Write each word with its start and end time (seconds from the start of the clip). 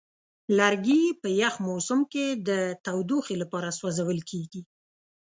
لرګی 0.57 1.03
په 1.21 1.27
یخ 1.41 1.55
موسم 1.67 1.99
کې 2.11 2.25
د 2.47 2.49
تودوخې 2.85 3.35
لپاره 3.41 3.69
سوځول 3.79 4.19
کېږي. 4.29 4.61